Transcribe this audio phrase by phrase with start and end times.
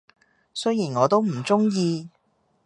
[0.51, 2.09] 雖然我都唔鍾意